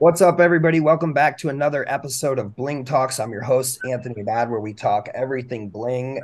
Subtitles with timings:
[0.00, 0.80] What's up, everybody?
[0.80, 3.20] Welcome back to another episode of Bling Talks.
[3.20, 6.22] I'm your host, Anthony Bad, where we talk everything bling.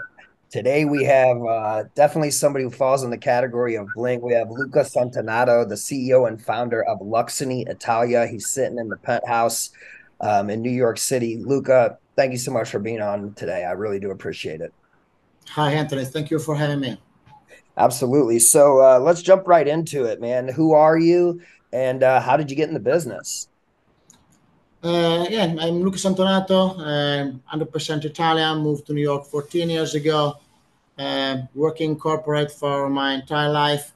[0.48, 4.22] Today, we have uh, definitely somebody who falls in the category of bling.
[4.22, 8.26] We have Luca Santonato, the CEO and founder of Luxuny Italia.
[8.26, 9.72] He's sitting in the penthouse
[10.22, 11.36] um, in New York City.
[11.44, 13.66] Luca, thank you so much for being on today.
[13.66, 14.72] I really do appreciate it.
[15.48, 16.06] Hi, Anthony.
[16.06, 16.98] Thank you for having me.
[17.76, 18.38] Absolutely.
[18.38, 20.48] So uh, let's jump right into it, man.
[20.48, 21.42] Who are you,
[21.74, 23.48] and uh, how did you get in the business?
[24.86, 30.36] Uh, again, I'm Luca Santonato, uh, 100% Italian, moved to New York 14 years ago,
[30.96, 33.94] uh, working corporate for my entire life.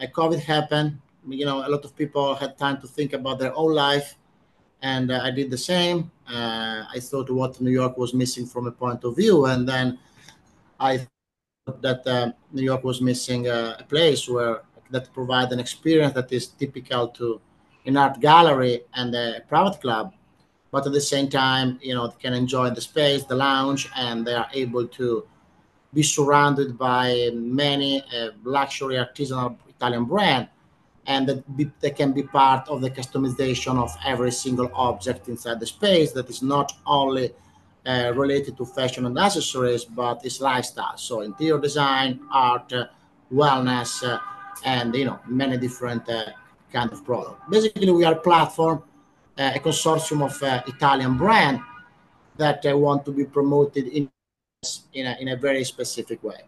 [0.00, 0.98] Uh, COVID happened.
[1.28, 4.16] You know, a lot of people had time to think about their own life,
[4.80, 6.10] and uh, I did the same.
[6.26, 9.98] Uh, I thought what New York was missing from a point of view, and then
[10.80, 11.06] I
[11.66, 16.46] thought that New York was missing a place where that provide an experience that is
[16.46, 17.38] typical to
[17.84, 20.14] an art gallery and a private club,
[20.72, 24.26] but at the same time, you know, they can enjoy the space, the lounge, and
[24.26, 25.24] they are able to
[25.92, 30.48] be surrounded by many uh, luxury artisanal Italian brand,
[31.06, 35.60] and that be, they can be part of the customization of every single object inside
[35.60, 36.12] the space.
[36.12, 37.32] That is not only
[37.84, 40.96] uh, related to fashion and accessories, but it's lifestyle.
[40.96, 42.86] So interior design, art, uh,
[43.30, 44.18] wellness, uh,
[44.64, 46.30] and you know many different uh,
[46.72, 47.50] kind of product.
[47.50, 48.82] Basically, we are platform,
[49.38, 51.60] a consortium of uh, Italian brand
[52.36, 54.10] that uh, want to be promoted in
[54.92, 56.42] in a, in a very specific way.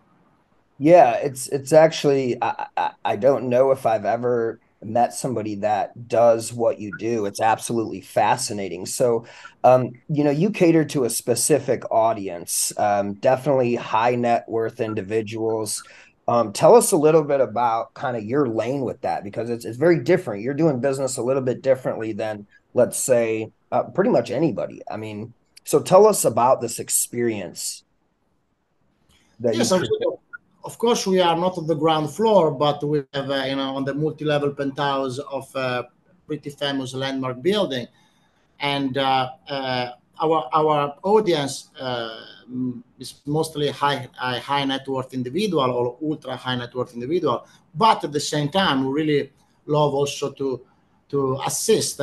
[0.78, 6.08] Yeah, it's it's actually I, I, I don't know if I've ever met somebody that
[6.08, 7.26] does what you do.
[7.26, 8.86] It's absolutely fascinating.
[8.86, 9.24] So,
[9.62, 15.82] um, you know, you cater to a specific audience, um, definitely high net worth individuals.
[16.26, 19.64] Um, tell us a little bit about kind of your lane with that because it's
[19.64, 20.42] it's very different.
[20.42, 24.82] You're doing business a little bit differently than let's say uh, pretty much anybody.
[24.90, 25.32] I mean,
[25.64, 27.84] so tell us about this experience.
[29.40, 33.44] That yes, of course we are not on the ground floor, but we have uh,
[33.46, 35.88] you know on the multi-level penthouse of a
[36.26, 37.86] pretty famous landmark building,
[38.60, 39.90] and uh, uh,
[40.22, 42.20] our our audience uh,
[42.98, 48.12] is mostly high high net worth individual or ultra high net worth individual, but at
[48.12, 49.32] the same time, we really
[49.66, 50.64] love also to
[51.08, 52.00] to assist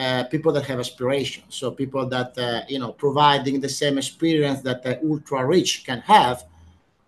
[0.00, 1.54] uh, people that have aspirations.
[1.54, 6.00] So people that uh, you know providing the same experience that the ultra rich can
[6.00, 6.44] have,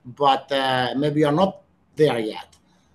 [0.05, 1.63] but uh, maybe are not
[1.97, 2.49] there yet.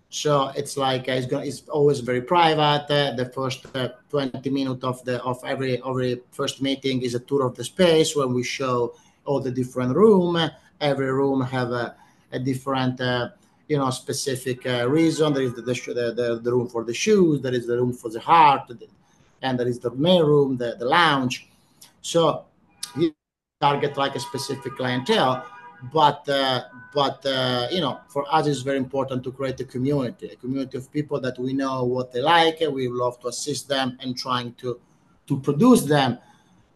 [0.10, 2.86] So it's like uh, it's, going, it's always very private.
[2.90, 7.20] Uh, the first uh, 20 minutes of the of every every first meeting is a
[7.20, 8.94] tour of the space when we show
[9.26, 10.38] all the different room.
[10.80, 11.96] Every room have a,
[12.32, 13.00] a different
[13.68, 15.34] you know specific uh, reason.
[15.34, 17.42] There is the the, the the room for the shoes.
[17.42, 18.72] There is the room for the heart,
[19.42, 21.50] and there is the main room, the the lounge.
[22.02, 22.46] So
[22.96, 23.14] you
[23.60, 25.46] target like a specific clientele
[25.94, 30.28] but uh, but uh, you know for us it's very important to create a community
[30.28, 33.68] a community of people that we know what they like and we love to assist
[33.68, 34.80] them and trying to
[35.28, 36.18] to produce them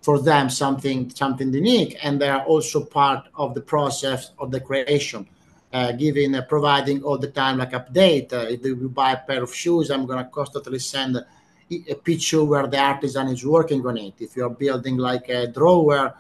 [0.02, 4.60] for them something something unique and they are also part of the process of the
[4.60, 5.28] creation
[5.74, 9.42] uh, giving uh, providing all the time like update uh, if you buy a pair
[9.42, 11.18] of shoes i'm going to constantly send
[11.90, 16.14] a picture where the artisan is working on it if you're building like a drawer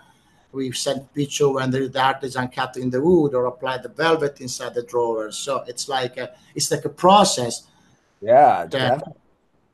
[0.51, 4.83] we send picture when the artisan cutting the wood or apply the velvet inside the
[4.83, 5.31] drawer.
[5.31, 7.67] So it's like a, it's like a process.
[8.21, 9.03] Yeah, that,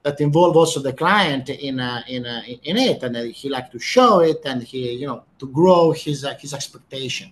[0.04, 3.80] that involve also the client in a, in a, in it, and he like to
[3.80, 7.32] show it, and he you know to grow his uh, his expectation.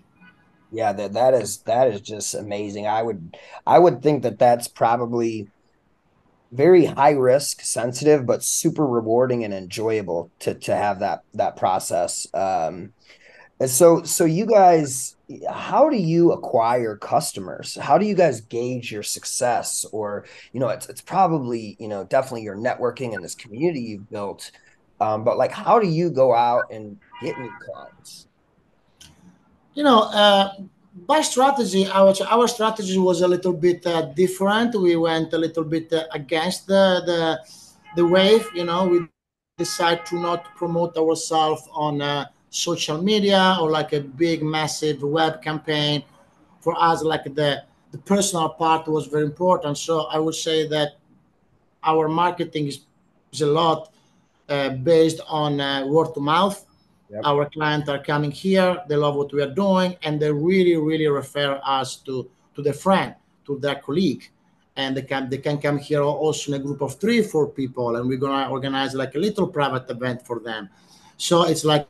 [0.72, 2.88] Yeah, that that is that is just amazing.
[2.88, 5.47] I would I would think that that's probably
[6.51, 12.28] very high risk sensitive but super rewarding and enjoyable to to have that that process
[12.33, 12.94] um
[13.59, 15.16] and so, so you guys,
[15.50, 17.75] how do you acquire customers?
[17.75, 19.85] How do you guys gauge your success?
[19.91, 24.09] Or, you know, it's it's probably, you know, definitely your networking and this community you've
[24.09, 24.51] built.
[25.00, 28.27] Um, but like, how do you go out and get new clients?
[29.74, 30.51] You know, uh,
[30.95, 34.75] by strategy, our our strategy was a little bit uh, different.
[34.75, 37.39] We went a little bit uh, against the the
[37.95, 38.47] the wave.
[38.53, 39.07] You know, we
[39.57, 45.42] decided to not promote ourselves on uh, social media or like a big massive web
[45.42, 46.03] campaign
[46.62, 50.95] for us like the the personal part was very important so i would say that
[51.83, 52.80] our marketing is,
[53.31, 53.92] is a lot
[54.50, 56.65] uh, based on uh, word of mouth
[57.10, 57.22] yep.
[57.24, 61.07] our clients are coming here they love what we are doing and they really really
[61.07, 63.16] refer us to to their friend
[63.46, 64.30] to their colleague
[64.75, 67.96] and they can they can come here also in a group of three, four people,
[67.96, 70.69] and we're gonna organize like a little private event for them.
[71.18, 71.88] So it's like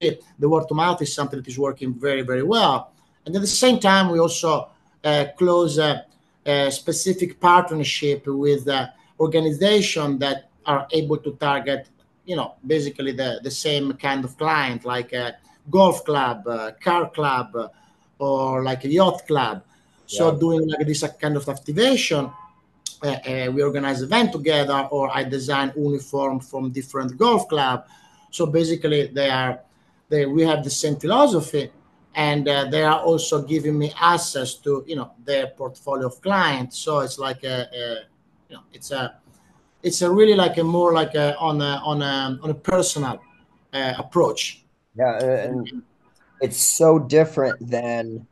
[0.00, 2.92] the word of mouth is something that is working very very well,
[3.24, 4.68] and at the same time we also
[5.04, 6.04] uh, close a,
[6.44, 8.88] a, specific partnership with uh,
[9.20, 11.88] organization that are able to target
[12.28, 15.26] you know basically the the same kind of client like a
[15.70, 17.48] golf club, a car club,
[18.18, 19.62] or like a yacht club
[20.08, 20.38] so yeah.
[20.40, 22.30] doing like this kind of activation,
[23.02, 27.86] uh, uh, we organize event together, or I design uniform from different golf club.
[28.30, 29.60] So basically, they are
[30.08, 31.70] they we have the same philosophy,
[32.14, 36.78] and uh, they are also giving me access to you know their portfolio of clients.
[36.78, 37.84] So it's like a, a
[38.48, 39.14] you know it's a
[39.82, 43.20] it's a really like a more like a on a on a on a personal
[43.72, 44.64] uh, approach.
[44.96, 45.82] Yeah, and
[46.40, 48.26] it's so different than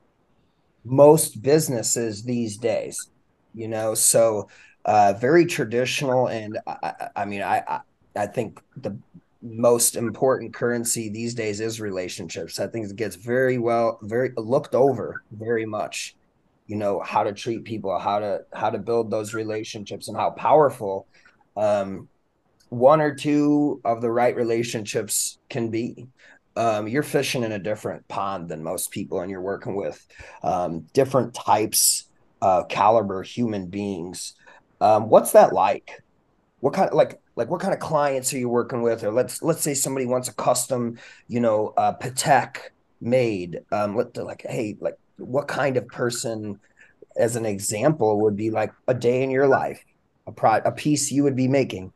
[0.85, 3.11] most businesses these days
[3.57, 4.49] you know so
[4.85, 7.81] uh, very traditional and I, I mean I,
[8.15, 8.97] I think the
[9.43, 14.75] most important currency these days is relationships i think it gets very well very looked
[14.75, 16.17] over very much
[16.67, 20.31] you know how to treat people how to how to build those relationships and how
[20.31, 21.07] powerful
[21.57, 22.09] um,
[22.69, 26.09] one or two of the right relationships can be
[26.57, 30.05] um, you're fishing in a different pond than most people, and you're working with
[30.43, 32.09] um, different types
[32.41, 34.35] of caliber human beings.
[34.81, 36.03] Um, what's that like?
[36.61, 39.05] What kind of like like what kind of clients are you working with?
[39.05, 40.99] Or let's let's say somebody wants a custom,
[41.29, 42.57] you know, uh, Patek
[43.01, 43.61] made.
[43.71, 46.59] Um, let like hey, like what kind of person,
[47.17, 49.85] as an example, would be like a day in your life,
[50.27, 51.93] a pro a piece you would be making.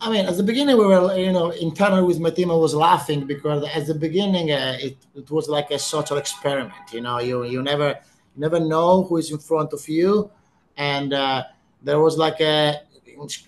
[0.00, 2.74] I mean, at the beginning, we were, you know, internally with my team, I was
[2.74, 6.74] laughing because at the beginning, uh, it, it was like a social experiment.
[6.92, 7.88] You know, you you never
[8.34, 10.30] you never know who is in front of you,
[10.76, 11.44] and uh,
[11.82, 12.82] there was like a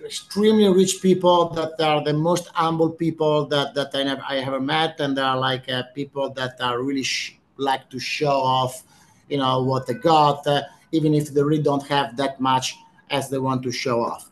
[0.05, 4.61] extremely rich people that are the most humble people that that I never I ever
[4.61, 8.83] met, and there are like uh, people that are really sh- like to show off,
[9.29, 10.63] you know, what they got, uh,
[10.93, 12.77] even if they really don't have that much
[13.11, 14.31] as they want to show off.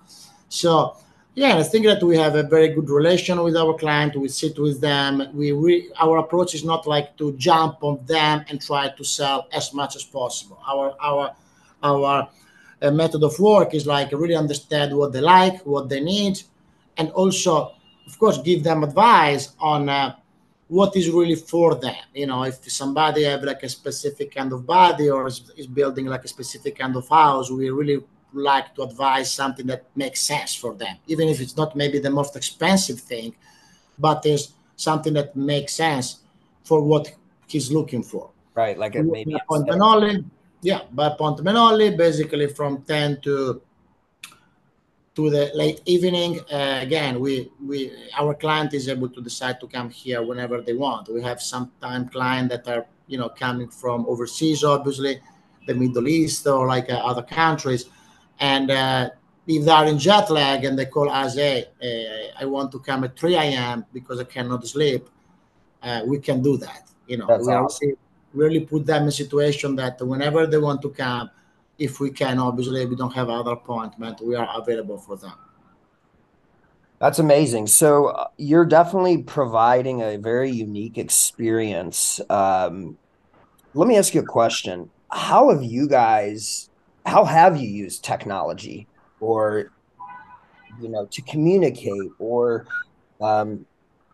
[0.48, 0.96] So
[1.36, 4.14] yeah, I think that we have a very good relation with our client.
[4.14, 5.30] We sit with them.
[5.34, 9.48] We re- our approach is not like to jump on them and try to sell
[9.52, 10.60] as much as possible.
[10.66, 11.34] Our our
[11.82, 12.28] our
[12.82, 16.40] uh, method of work is like really understand what they like, what they need,
[16.98, 17.72] and also,
[18.06, 20.14] of course, give them advice on uh,
[20.68, 21.96] what is really for them.
[22.14, 26.06] You know, if somebody have like a specific kind of body or is, is building
[26.06, 28.04] like a specific kind of house, we really
[28.34, 32.10] like to advise something that makes sense for them, even if it's not maybe the
[32.10, 33.34] most expensive thing,
[33.98, 36.20] but is something that makes sense
[36.64, 37.12] for what
[37.46, 38.30] he's looking for.
[38.54, 40.24] Right, like it maybe Ponte Menolli,
[40.62, 43.60] yeah, by Menolli, basically from ten to
[45.16, 46.40] to the late evening.
[46.50, 50.74] Uh, again, we we our client is able to decide to come here whenever they
[50.74, 51.08] want.
[51.08, 55.20] We have some time client that are you know coming from overseas, obviously,
[55.66, 57.86] the Middle East or like uh, other countries
[58.38, 59.10] and uh,
[59.46, 62.78] if they are in jet lag and they call us, hey, uh, I want to
[62.78, 63.84] come at 3 a.m.
[63.92, 65.08] because I cannot sleep,
[65.82, 66.90] uh, we can do that.
[67.06, 67.92] You know, That's we awesome.
[68.32, 71.30] really put them in a situation that whenever they want to come,
[71.78, 75.34] if we can, obviously, we don't have other appointment, we are available for them.
[77.00, 77.66] That's amazing.
[77.66, 82.20] So uh, you're definitely providing a very unique experience.
[82.30, 82.96] Um,
[83.74, 84.90] let me ask you a question.
[85.10, 86.70] How have you guys
[87.04, 88.86] how have you used technology
[89.20, 89.70] or
[90.80, 92.66] you know to communicate or
[93.20, 93.64] um,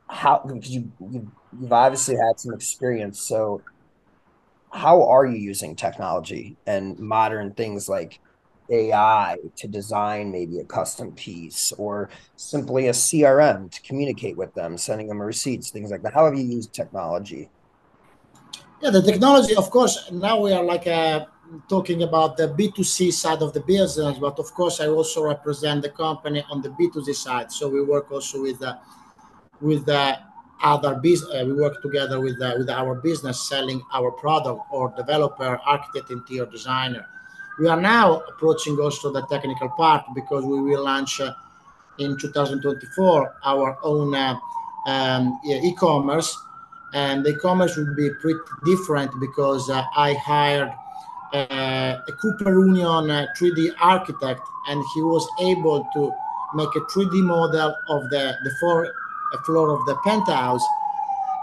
[0.08, 1.30] how because you, you
[1.60, 3.62] you've obviously had some experience so
[4.72, 8.20] how are you using technology and modern things like
[8.70, 14.78] AI to design maybe a custom piece or simply a CRM to communicate with them,
[14.78, 16.14] sending them receipts, things like that.
[16.14, 17.50] How have you used technology?
[18.80, 21.26] Yeah, the technology, of course, now we are like a
[21.68, 25.90] talking about the B2C side of the business, but of course I also represent the
[25.90, 27.52] company on the B2C side.
[27.52, 28.78] So we work also with the,
[29.60, 30.18] with the
[30.62, 31.30] other business.
[31.34, 36.10] Uh, we work together with uh, with our business selling our product or developer, architect,
[36.10, 37.06] interior designer.
[37.58, 41.32] We are now approaching also the technical part because we will launch uh,
[41.98, 44.38] in 2024 our own uh,
[44.86, 46.36] um, e-commerce,
[46.94, 50.89] and the e-commerce will be pretty different because uh, I hired uh,
[51.32, 53.08] a Cooper Union
[53.38, 56.12] 3D uh, architect, and he was able to
[56.54, 58.92] make a 3D model of the the four,
[59.44, 60.64] floor of the penthouse,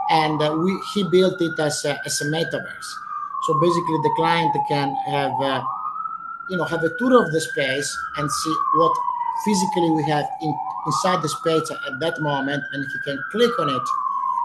[0.09, 2.89] and uh, we he built it as a, as a metaverse.
[3.45, 5.31] So basically, the client can have
[6.49, 8.93] you know have a tour of the space and see what
[9.45, 10.53] physically we have in,
[10.85, 13.75] inside the space at that moment and he can click on it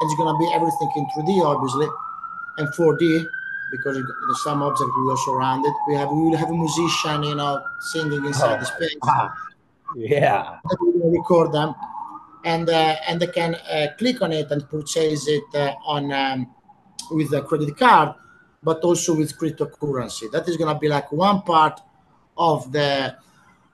[0.00, 1.88] And it's to be everything in 3d obviously
[2.58, 3.26] and 4d
[3.72, 5.72] because there's some object we also surrounded.
[5.88, 7.60] we have we will have a musician you know
[7.92, 8.96] singing inside oh, the space.
[9.02, 9.34] ah,
[9.96, 10.58] yeah.
[10.80, 11.74] We will record them.
[12.44, 16.54] And uh, and they can uh, click on it and purchase it uh, on um,
[17.10, 18.14] with a credit card
[18.62, 20.30] but also with cryptocurrency.
[20.30, 21.80] That is going to be like one part
[22.36, 23.16] of the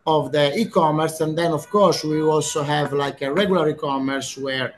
[0.07, 1.21] of the e-commerce.
[1.21, 4.75] And then of course we also have like a regular e-commerce where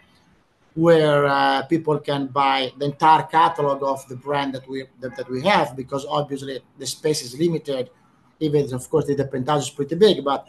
[0.74, 5.28] where uh, people can buy the entire catalog of the brand that we that, that,
[5.28, 7.90] we have because obviously the space is limited.
[8.38, 10.46] Even of course the penthouse is pretty big but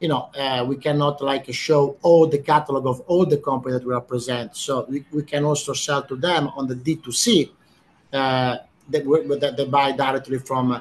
[0.00, 3.86] you know uh, we cannot like show all the catalog of all the companies that
[3.86, 4.56] we represent.
[4.56, 7.50] So we, we can also sell to them on the d2c
[8.12, 8.56] uh,
[8.88, 10.80] that, that they buy directly from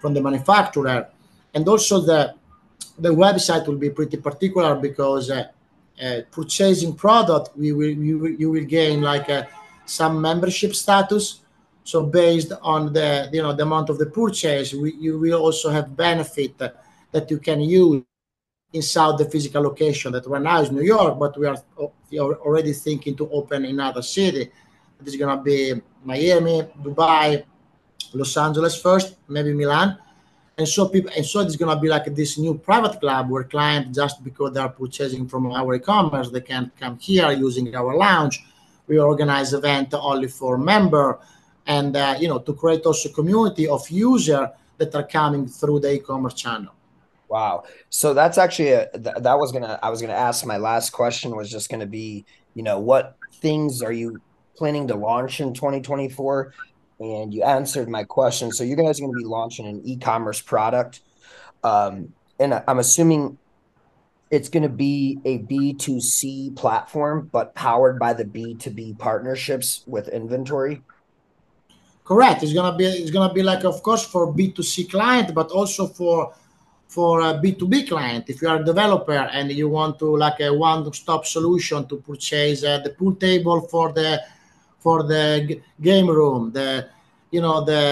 [0.00, 1.08] from the manufacturer.
[1.52, 2.34] And also the
[2.98, 5.30] the website will be pretty particular because
[6.30, 9.46] purchasing product, we will you, will, you will gain like a, uh,
[9.86, 11.40] some membership status.
[11.84, 15.70] So based on the you know the amount of the purchase, we, you will also
[15.70, 18.02] have benefit that you can use
[18.72, 21.56] inside the physical location that right now is New York, but we are,
[22.10, 24.50] we are already thinking to open another city.
[25.00, 27.44] It is gonna be Miami, Dubai,
[28.14, 29.98] Los Angeles first, maybe Milan
[30.56, 33.44] and so people and so it's going to be like this new private club where
[33.44, 37.96] clients just because they are purchasing from our e-commerce they can come here using our
[37.96, 38.44] lounge.
[38.86, 41.18] We organize event only for member
[41.66, 45.94] and uh, you know to create also community of user that are coming through the
[45.94, 46.72] e-commerce channel.
[47.28, 47.64] Wow.
[47.88, 51.50] So that's actually a, that was gonna i was gonna ask my last question was
[51.50, 54.20] just gonna be you know what things are you
[54.54, 56.54] planning to launch in 2024
[57.12, 58.50] and you answered my question.
[58.50, 61.00] So you guys are going to be launching an e-commerce product,
[61.62, 63.38] um, and I'm assuming
[64.30, 70.82] it's going to be a B2C platform, but powered by the B2B partnerships with inventory.
[72.04, 72.42] Correct.
[72.42, 76.34] It's gonna be it's gonna be like, of course, for B2C client, but also for
[76.86, 78.28] for a B2B client.
[78.28, 82.62] If you are a developer and you want to like a one-stop solution to purchase
[82.62, 84.20] uh, the pool table for the
[84.84, 86.86] for the game room, the
[87.30, 87.82] you know the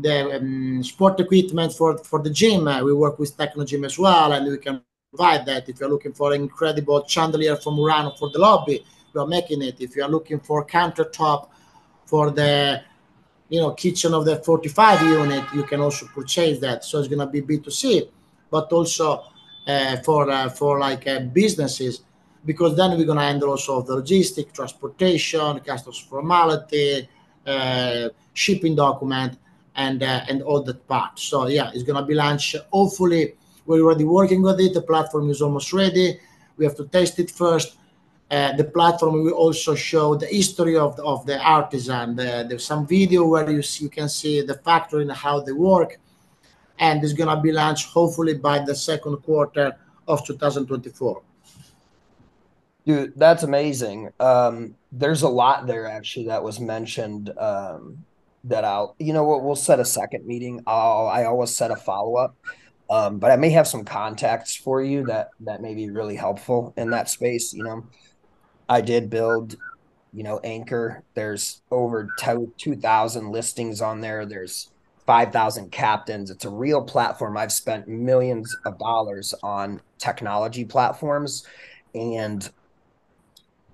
[0.00, 2.68] the um, sport equipment for for the gym.
[2.68, 4.80] Uh, we work with Technogym as well, and we can
[5.12, 5.68] provide that.
[5.68, 8.78] If you're looking for an incredible chandelier from Murano for the lobby,
[9.12, 9.80] we are making it.
[9.80, 11.48] If you are looking for countertop
[12.06, 12.80] for the
[13.48, 16.84] you know kitchen of the 45 unit, you can also purchase that.
[16.84, 18.08] So it's gonna be B2C,
[18.52, 19.24] but also
[19.66, 22.02] uh, for uh, for like uh, businesses
[22.44, 27.08] because then we're going to handle also the logistic, transportation, customs formality,
[27.46, 29.38] uh, shipping document,
[29.76, 31.18] and uh, and all that part.
[31.18, 32.56] So yeah, it's going to be launched.
[32.72, 33.34] Hopefully,
[33.66, 34.74] we're already working with it.
[34.74, 36.18] The platform is almost ready.
[36.56, 37.76] We have to test it first.
[38.30, 42.14] Uh, the platform will also show the history of the, of the artisan.
[42.14, 45.52] The, there's some video where you see, you can see the factory and how they
[45.52, 45.98] work,
[46.78, 51.22] and it's going to be launched hopefully by the second quarter of 2024.
[52.86, 54.10] Dude, that's amazing.
[54.18, 57.30] Um, there's a lot there actually that was mentioned.
[57.38, 58.04] Um,
[58.44, 60.62] that I'll, you know what, we'll set a second meeting.
[60.66, 62.34] I'll, I always set a follow up.
[62.88, 66.72] Um, but I may have some contacts for you that that may be really helpful
[66.76, 67.52] in that space.
[67.52, 67.86] You know,
[68.66, 69.56] I did build,
[70.14, 71.02] you know, Anchor.
[71.14, 72.08] There's over
[72.56, 74.24] two thousand listings on there.
[74.24, 74.72] There's
[75.06, 76.30] five thousand captains.
[76.30, 77.36] It's a real platform.
[77.36, 81.46] I've spent millions of dollars on technology platforms,
[81.94, 82.50] and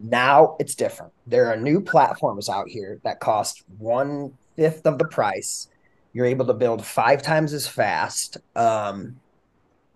[0.01, 1.13] now it's different.
[1.27, 5.69] There are new platforms out here that cost one fifth of the price.
[6.13, 8.39] You're able to build five times as fast.
[8.55, 9.21] Um,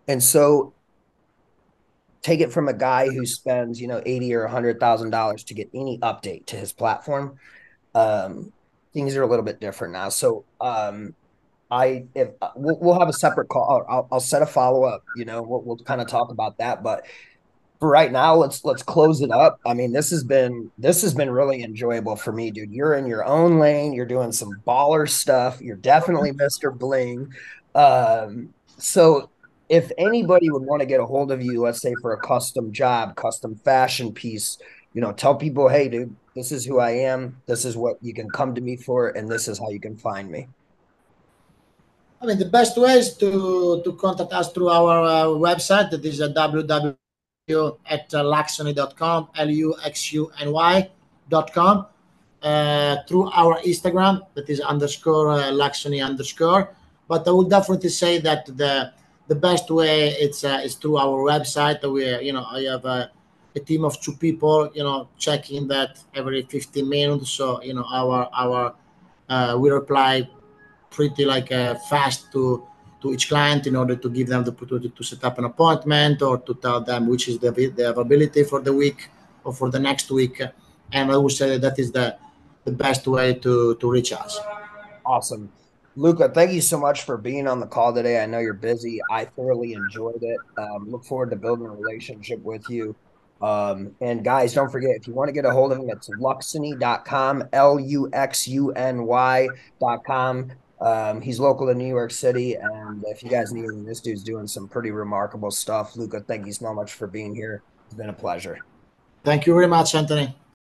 [0.08, 0.74] and so
[2.22, 5.54] take it from a guy who spends, you know, 80 or hundred thousand dollars to
[5.54, 7.38] get any update to his platform.
[7.94, 8.52] Um,
[8.92, 10.08] things are a little bit different now.
[10.08, 11.14] So um,
[11.70, 13.84] I if we'll, we'll have a separate call.
[13.88, 15.02] I'll, I'll set a follow up.
[15.16, 16.82] You know, we'll, we'll kind of talk about that.
[16.82, 17.06] But
[17.80, 19.58] for right now, let's let's close it up.
[19.64, 22.70] I mean, this has been this has been really enjoyable for me, dude.
[22.70, 23.94] You're in your own lane.
[23.94, 25.60] You're doing some baller stuff.
[25.62, 26.76] You're definitely Mr.
[26.76, 27.32] Bling.
[27.74, 29.30] Um, so
[29.70, 32.70] if anybody would want to get a hold of you, let's say for a custom
[32.70, 34.58] job, custom fashion piece,
[34.92, 37.40] you know, tell people, hey, dude, this is who I am.
[37.46, 39.96] This is what you can come to me for, and this is how you can
[39.96, 40.48] find me.
[42.20, 45.90] I mean, the best way is to to contact us through our uh, website.
[45.90, 46.99] That is a www
[47.86, 50.86] at uh, luxuny.com, L-U-X-U-N-Y.com,
[52.42, 56.74] uh, through our Instagram, that is underscore uh, luxuny underscore.
[57.10, 58.92] but I would definitely say that the
[59.26, 61.82] the best way it's uh, is through our website.
[61.82, 63.10] We you know I have a,
[63.56, 67.30] a team of two people you know checking that every 15 minutes.
[67.30, 68.74] So you know our our
[69.28, 70.30] uh, we reply
[70.90, 72.64] pretty like uh, fast to
[73.00, 76.22] to each client in order to give them the opportunity to set up an appointment
[76.22, 79.08] or to tell them which is the, the availability for the week
[79.44, 80.42] or for the next week.
[80.92, 82.16] And I would say that, that is the,
[82.64, 84.38] the best way to, to reach us.
[85.04, 85.50] Awesome.
[85.96, 88.22] Luca, thank you so much for being on the call today.
[88.22, 89.00] I know you're busy.
[89.10, 90.38] I thoroughly enjoyed it.
[90.56, 92.94] Um, look forward to building a relationship with you.
[93.42, 96.08] Um, and guys, don't forget if you want to get a hold of him, it's
[96.10, 100.52] luxuny.com, L U X U N Y.com.
[100.80, 104.22] Um, he's local to New York City, and if you guys need him, this dude's
[104.22, 105.94] doing some pretty remarkable stuff.
[105.94, 107.62] Luca, thank you so much for being here.
[107.86, 108.58] It's been a pleasure.
[109.22, 110.34] Thank you very much, Anthony.